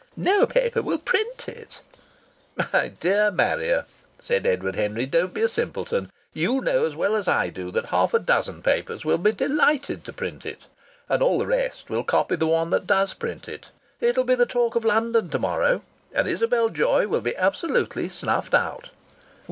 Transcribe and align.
"No 0.17 0.47
paper 0.47 0.81
will 0.81 0.97
print 0.97 1.47
it!" 1.47 1.79
"My 2.73 2.87
dear 2.87 3.29
Marrier," 3.29 3.85
said 4.17 4.47
Edward 4.47 4.75
Henry, 4.75 5.05
"don't 5.05 5.31
be 5.31 5.43
a 5.43 5.47
simpleton. 5.47 6.09
You 6.33 6.59
know 6.59 6.87
as 6.87 6.95
well 6.95 7.15
as 7.15 7.27
I 7.27 7.49
do 7.49 7.69
that 7.69 7.85
half 7.85 8.15
a 8.15 8.19
dozen 8.19 8.63
papers 8.63 9.05
will 9.05 9.19
be 9.19 9.31
delighted 9.31 10.03
to 10.05 10.11
print 10.11 10.43
it. 10.43 10.65
And 11.07 11.21
all 11.21 11.37
the 11.37 11.45
rest 11.45 11.87
will 11.91 12.03
copy 12.03 12.35
the 12.35 12.47
one 12.47 12.71
that 12.71 12.87
does 12.87 13.13
print 13.13 13.47
it. 13.47 13.69
It'll 13.99 14.23
be 14.23 14.33
the 14.33 14.47
talk 14.47 14.73
of 14.73 14.83
London 14.85 15.29
to 15.29 15.37
morrow, 15.37 15.83
and 16.13 16.27
Isabel 16.27 16.69
Joy 16.69 17.05
will 17.05 17.21
be 17.21 17.37
absolutely 17.37 18.09
snuffed 18.09 18.55
out." 18.55 18.89